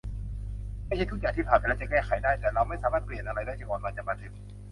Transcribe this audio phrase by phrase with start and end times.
[0.87, 4.33] ไม่ใช่ทุกอย่างที่ผ่านไปแล้วจะแก้ไขได้ แต่เราไม่สามารถเปลี่ยนอะไรได้จนกว่ามันจะมาถึง